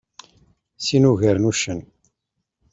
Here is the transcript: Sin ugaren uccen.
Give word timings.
Sin 0.85 1.03
ugaren 1.11 1.47
uccen. 1.51 1.79